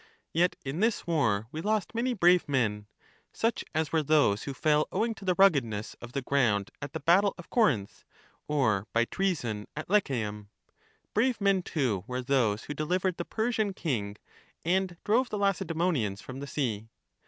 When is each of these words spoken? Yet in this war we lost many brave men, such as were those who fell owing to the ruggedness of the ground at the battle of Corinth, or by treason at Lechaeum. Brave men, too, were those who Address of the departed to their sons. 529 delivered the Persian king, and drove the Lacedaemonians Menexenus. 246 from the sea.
Yet 0.33 0.55
in 0.65 0.79
this 0.79 1.05
war 1.05 1.47
we 1.51 1.61
lost 1.61 1.93
many 1.93 2.15
brave 2.15 2.49
men, 2.49 2.87
such 3.33 3.63
as 3.75 3.91
were 3.91 4.01
those 4.01 4.45
who 4.45 4.53
fell 4.55 4.87
owing 4.91 5.13
to 5.13 5.25
the 5.25 5.35
ruggedness 5.37 5.93
of 6.01 6.13
the 6.13 6.23
ground 6.23 6.71
at 6.81 6.93
the 6.93 6.99
battle 6.99 7.35
of 7.37 7.51
Corinth, 7.51 8.03
or 8.47 8.87
by 8.93 9.05
treason 9.05 9.67
at 9.77 9.89
Lechaeum. 9.91 10.49
Brave 11.13 11.39
men, 11.39 11.61
too, 11.61 12.03
were 12.07 12.23
those 12.23 12.63
who 12.63 12.71
Address 12.71 12.85
of 12.85 12.89
the 13.11 13.13
departed 13.13 13.17
to 13.17 13.23
their 13.23 13.51
sons. 13.51 13.55
529 13.75 14.15
delivered 14.15 14.15
the 14.15 14.15
Persian 14.15 14.15
king, 14.15 14.17
and 14.65 14.97
drove 15.03 15.29
the 15.29 15.37
Lacedaemonians 15.37 16.21
Menexenus. 16.21 16.25
246 16.25 16.25
from 16.25 16.39
the 16.39 16.47
sea. 16.47 16.89